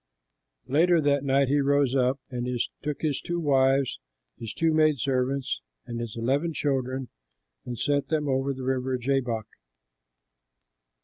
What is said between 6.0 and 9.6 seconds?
eleven children, and sent them over the river Jabbok.